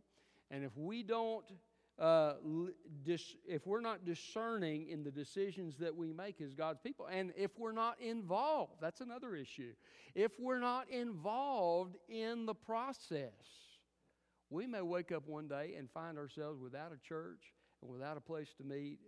[0.52, 1.46] And if we don't,
[1.98, 2.34] uh,
[3.04, 7.32] dis- if we're not discerning in the decisions that we make as God's people, and
[7.36, 9.72] if we're not involved, that's another issue.
[10.14, 13.32] If we're not involved in the process,
[14.50, 18.20] we may wake up one day and find ourselves without a church and without a
[18.20, 18.98] place to meet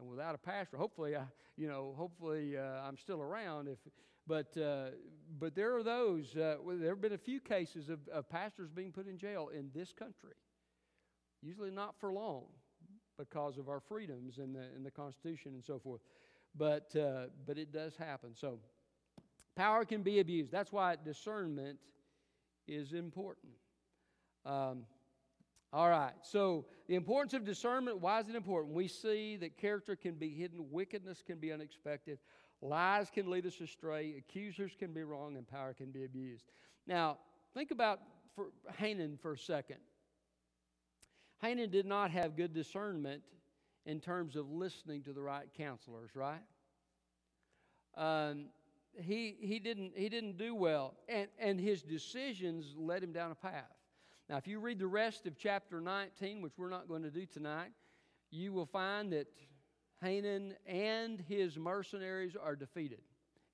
[0.00, 0.76] and without a pastor.
[0.76, 1.22] Hopefully, I,
[1.56, 3.68] you know, hopefully uh, I'm still around.
[3.68, 3.78] If,
[4.26, 4.90] but uh,
[5.38, 6.36] but there are those.
[6.36, 9.70] Uh, there have been a few cases of, of pastors being put in jail in
[9.72, 10.34] this country.
[11.42, 12.44] Usually not for long,
[13.18, 16.00] because of our freedoms in the in the Constitution and so forth.
[16.56, 18.30] But uh, but it does happen.
[18.34, 18.58] So
[19.56, 20.52] power can be abused.
[20.52, 21.78] That's why discernment
[22.66, 23.52] is important.
[24.44, 24.84] Um,
[25.72, 28.74] all right, so the importance of discernment, why is it important?
[28.74, 32.18] We see that character can be hidden, wickedness can be unexpected,
[32.60, 36.46] lies can lead us astray, accusers can be wrong, and power can be abused.
[36.88, 37.18] Now,
[37.54, 38.00] think about
[38.34, 38.46] for
[38.78, 39.78] Hanun for a second.
[41.42, 43.22] Hanun did not have good discernment
[43.86, 46.42] in terms of listening to the right counselors, right?
[47.96, 48.46] Um,
[48.94, 53.34] he, he, didn't, he didn't do well, and, and his decisions led him down a
[53.34, 53.64] path.
[54.28, 57.26] Now, if you read the rest of chapter 19, which we're not going to do
[57.26, 57.70] tonight,
[58.30, 59.26] you will find that
[60.02, 63.00] Hanun and his mercenaries are defeated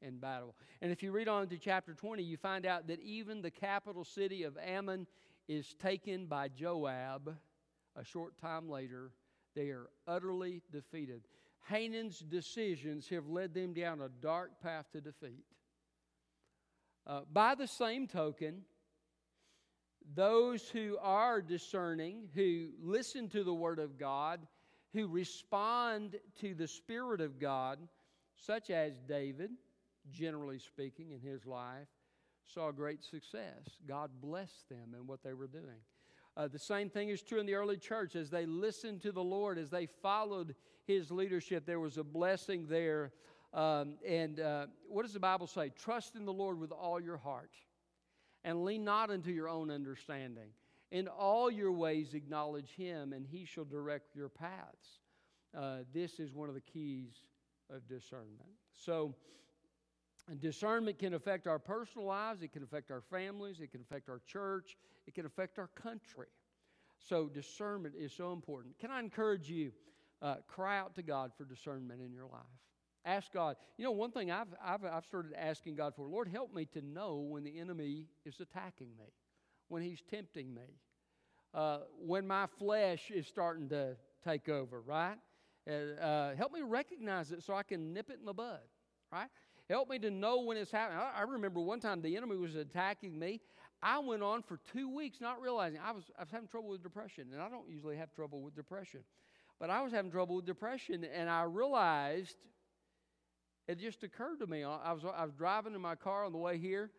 [0.03, 0.55] in battle.
[0.83, 4.05] And if you read on to chapter 20, you find out that even the capital
[4.05, 5.07] city of Ammon
[5.49, 7.37] is taken by Joab
[7.97, 9.11] a short time later.
[9.55, 11.23] They are utterly defeated.
[11.69, 15.45] Hanun's decisions have led them down a dark path to defeat.
[17.07, 18.63] Uh, by the same token,
[20.15, 24.47] those who are discerning, who listen to the Word of God,
[24.93, 27.79] who respond to the Spirit of God,
[28.37, 29.51] such as David,
[30.11, 31.89] generally speaking, in his life,
[32.45, 33.81] saw great success.
[33.87, 35.81] God blessed them in what they were doing.
[36.37, 38.15] Uh, the same thing is true in the early church.
[38.15, 42.67] As they listened to the Lord, as they followed His leadership, there was a blessing
[42.69, 43.13] there.
[43.55, 45.71] Um, and uh, what does the Bible say?
[45.71, 47.53] Trust in the Lord with all your heart
[48.45, 50.51] and lean not unto your own understanding.
[50.93, 55.01] In all your ways acknowledge him, and he shall direct your paths.
[55.57, 57.11] Uh, this is one of the keys
[57.75, 58.51] of discernment.
[58.73, 59.15] So,
[60.35, 64.21] discernment can affect our personal lives, it can affect our families, it can affect our
[64.27, 66.27] church, it can affect our country.
[66.99, 68.79] So, discernment is so important.
[68.79, 69.73] Can I encourage you?
[70.23, 72.41] Uh, cry out to God for discernment in your life.
[73.05, 73.57] Ask God.
[73.77, 76.81] You know, one thing I've, I've, I've started asking God for, Lord, help me to
[76.81, 79.05] know when the enemy is attacking me,
[79.69, 80.81] when he's tempting me,
[81.55, 85.17] uh, when my flesh is starting to take over, right?
[85.69, 88.61] Uh, uh, help me recognize it so I can nip it in the bud,
[89.13, 89.29] right?
[89.69, 91.01] Help me to know when it's happening.
[91.01, 93.41] I, I remember one time the enemy was attacking me.
[93.83, 96.83] I went on for two weeks not realizing I was, I was having trouble with
[96.83, 99.01] depression, and I don't usually have trouble with depression.
[99.59, 102.37] But I was having trouble with depression, and I realized
[103.69, 104.63] it just occurred to me.
[104.63, 106.91] I was, I was driving in my car on the way here,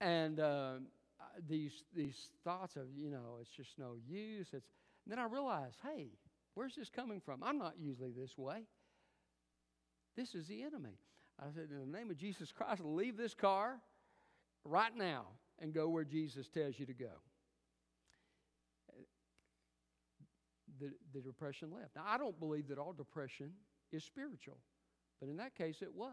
[0.00, 0.74] and uh,
[1.48, 4.48] these, these thoughts of, you know, it's just no use.
[4.52, 4.66] It's,
[5.06, 6.08] then I realized, hey,
[6.54, 7.42] where's this coming from?
[7.42, 8.62] I'm not usually this way.
[10.16, 10.98] This is the enemy.
[11.40, 13.78] I said, in the name of Jesus Christ, leave this car
[14.64, 15.26] right now
[15.60, 17.12] and go where Jesus tells you to go.
[20.80, 21.96] The, the depression left.
[21.96, 23.52] Now, I don't believe that all depression
[23.92, 24.58] is spiritual.
[25.20, 26.10] But in that case, it was.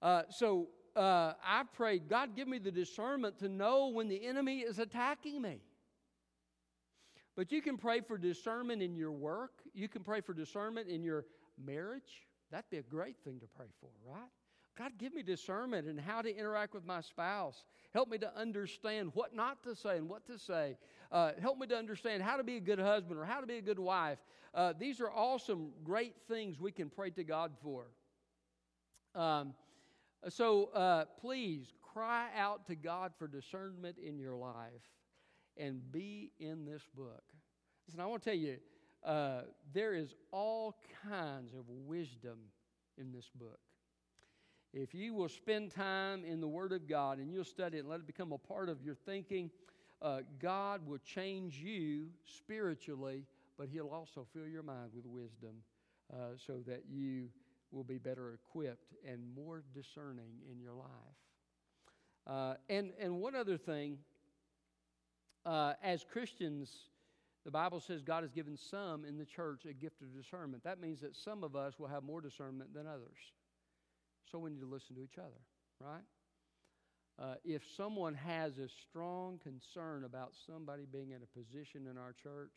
[0.00, 4.60] Uh, so uh, I prayed, God, give me the discernment to know when the enemy
[4.60, 5.60] is attacking me.
[7.34, 9.62] But you can pray for discernment in your work.
[9.74, 11.24] You can pray for discernment in your
[11.58, 12.26] marriage.
[12.52, 14.28] That'd be a great thing to pray for, right?
[14.78, 17.64] God, give me discernment and how to interact with my spouse.
[17.92, 20.76] Help me to understand what not to say and what to say.
[21.10, 23.58] Uh, help me to understand how to be a good husband or how to be
[23.58, 24.18] a good wife.
[24.54, 27.86] Uh, these are all some great things we can pray to God for.
[29.14, 29.54] Um,
[30.28, 34.56] so uh, please cry out to God for discernment in your life
[35.58, 37.24] and be in this book.
[37.86, 38.56] Listen, I want to tell you,
[39.04, 39.42] uh,
[39.72, 40.76] there is all
[41.08, 42.38] kinds of wisdom
[42.98, 43.58] in this book.
[44.72, 47.88] If you will spend time in the Word of God and you'll study it and
[47.88, 49.50] let it become a part of your thinking,
[50.00, 53.26] uh, God will change you spiritually,
[53.58, 55.56] but He'll also fill your mind with wisdom
[56.12, 57.28] uh, so that you
[57.70, 60.88] will be better equipped and more discerning in your life.
[62.26, 63.98] Uh, and, and one other thing,
[65.44, 66.70] uh, as Christians,
[67.44, 70.62] the Bible says God has given some in the church a gift of discernment.
[70.64, 73.18] That means that some of us will have more discernment than others.
[74.30, 75.40] So we need to listen to each other,
[75.80, 76.04] right?
[77.20, 82.14] Uh, if someone has a strong concern about somebody being in a position in our
[82.22, 82.52] church,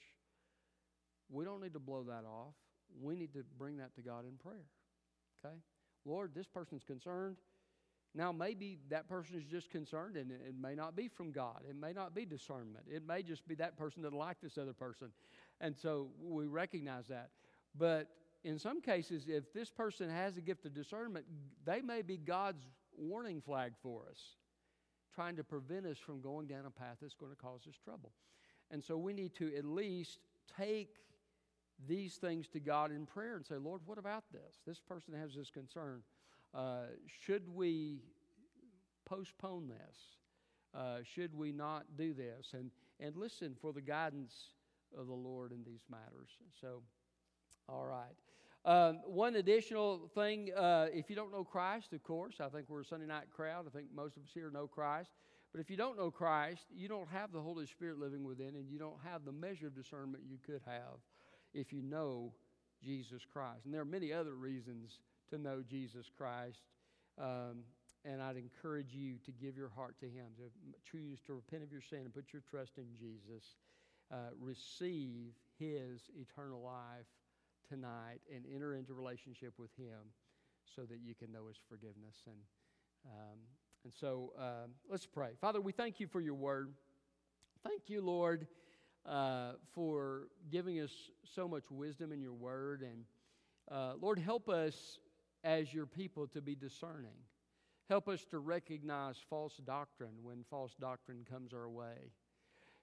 [1.30, 2.54] we don't need to blow that off.
[3.02, 4.66] We need to bring that to God in prayer.
[5.44, 5.56] Okay?
[6.06, 7.38] Lord, this person's concerned.
[8.16, 11.62] Now, maybe that person is just concerned and it may not be from God.
[11.70, 12.86] It may not be discernment.
[12.90, 15.10] It may just be that person doesn't like this other person.
[15.60, 17.32] And so we recognize that.
[17.78, 18.08] But
[18.46, 21.26] in some cases, if this person has a gift of discernment,
[21.66, 22.64] they may be God's
[22.98, 24.20] warning flag for us,
[25.14, 28.14] trying to prevent us from going down a path that's going to cause us trouble.
[28.72, 30.20] And so we need to at least
[30.58, 30.96] take
[31.86, 34.62] these things to God in prayer and say, Lord, what about this?
[34.66, 36.02] This person has this concern.
[36.56, 36.86] Uh,
[37.26, 38.00] should we
[39.06, 39.98] postpone this?
[40.74, 42.54] Uh, should we not do this?
[42.54, 44.52] And, and listen for the guidance
[44.98, 46.30] of the Lord in these matters.
[46.62, 46.82] So,
[47.68, 48.16] all right.
[48.66, 52.82] Um, one additional thing uh, if you don't know Christ, of course, I think we're
[52.82, 53.66] a Sunday night crowd.
[53.68, 55.12] I think most of us here know Christ.
[55.52, 58.70] But if you don't know Christ, you don't have the Holy Spirit living within, and
[58.70, 61.00] you don't have the measure of discernment you could have
[61.54, 62.34] if you know
[62.84, 63.66] Jesus Christ.
[63.66, 65.00] And there are many other reasons
[65.30, 66.60] to know Jesus Christ.
[67.20, 67.64] Um,
[68.04, 70.44] and I'd encourage you to give your heart to Him, to
[70.90, 73.56] choose to repent of your sin and put your trust in Jesus.
[74.12, 77.08] Uh, receive His eternal life
[77.68, 80.14] tonight and enter into relationship with Him
[80.76, 82.16] so that you can know His forgiveness.
[82.28, 82.38] And,
[83.06, 83.40] um,
[83.84, 85.32] and so uh, let's pray.
[85.42, 86.74] Father, we thank you for your word.
[87.64, 88.46] Thank you, Lord
[89.08, 90.92] uh, for giving us
[91.36, 92.82] so much wisdom in your word.
[92.82, 93.06] And
[93.72, 95.00] uh, Lord, help us
[95.46, 97.16] as your people to be discerning.
[97.88, 102.12] Help us to recognize false doctrine when false doctrine comes our way.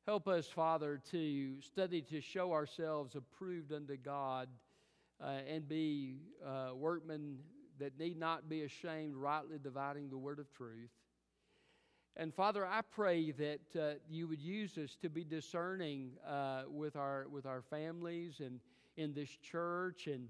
[0.06, 4.48] Help us, Father, to study to show ourselves approved unto God
[5.20, 7.38] uh, and be uh, workmen
[7.80, 10.90] that need not be ashamed, rightly dividing the word of truth.
[12.16, 16.94] And Father, I pray that uh, you would use us to be discerning uh, with,
[16.94, 18.60] our, with our families and
[18.96, 20.28] in this church and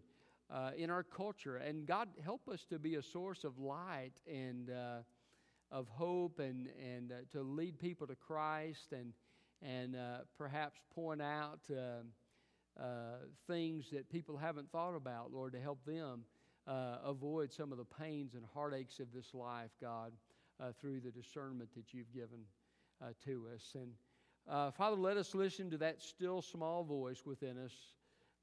[0.53, 1.57] uh, in our culture.
[1.57, 4.99] And God, help us to be a source of light and uh,
[5.71, 9.13] of hope and, and uh, to lead people to Christ and,
[9.63, 11.61] and uh, perhaps point out
[13.47, 16.25] things that people haven't thought about, Lord, to help them
[16.67, 20.13] avoid some of the pains and heartaches of this life, God
[20.63, 22.41] uh, through the discernment that you've given
[23.03, 23.75] uh, to us.
[23.75, 23.93] And
[24.49, 27.73] uh, Father, let us listen to that still small voice within us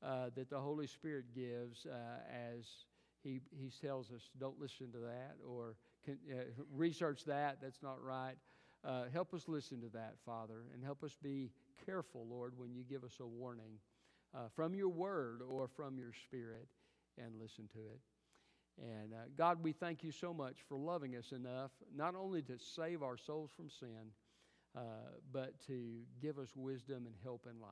[0.03, 1.95] uh, that the Holy Spirit gives uh,
[2.31, 2.65] as
[3.23, 5.75] he, he tells us, don't listen to that or
[6.05, 6.17] can,
[6.73, 8.35] research that, that's not right.
[9.11, 11.51] help us listen to that, Father, and help us be
[11.85, 13.79] careful, Lord, when you give us a warning
[14.55, 16.67] from your word or from your spirit
[17.17, 17.99] and listen to it.
[18.81, 22.57] And uh, God, we thank you so much for loving us enough, not only to
[22.57, 24.13] save our souls from sin,
[24.77, 24.81] uh,
[25.33, 27.71] but to give us wisdom and help in life.